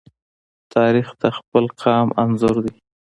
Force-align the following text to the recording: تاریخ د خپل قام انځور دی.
تاریخ 0.73 1.07
د 1.21 1.23
خپل 1.37 1.65
قام 1.81 2.07
انځور 2.21 2.57
دی. 2.65 2.73